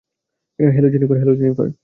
Hello, 0.59 1.33
Jennifer. 1.35 1.71